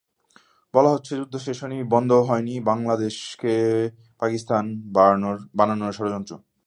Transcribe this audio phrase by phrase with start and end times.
[0.73, 3.53] বলা হচ্ছে, যুদ্ধ শেষ হয়নি, বন্ধ হয়নি বাংলাদেশকে
[4.21, 4.63] পাকিস্তান
[5.59, 6.33] বানানোর ষড়যন্ত্র।